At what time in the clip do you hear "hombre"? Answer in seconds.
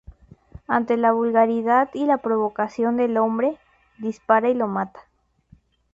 3.19-3.59